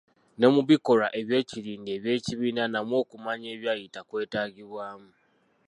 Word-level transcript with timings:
Ne 0.39 0.45
mu 0.53 0.61
bikolwa 0.69 1.07
eby'ekirindi 1.19 1.89
eby'ekibiina, 1.97 2.63
namwo 2.73 2.95
okumanya 3.03 3.47
ebyayita 3.55 3.99
kwetaagibwamu. 4.09 5.09